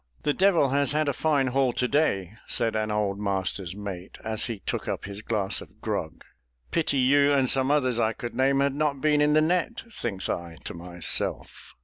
[0.23, 4.45] "The devil has had a fine haul to day!" said an old master's mate, as
[4.45, 6.25] he took up his glass of grog.
[6.71, 10.27] "Pity you, and some others I could name, had not been in the net!" thinks
[10.27, 11.75] I to myself.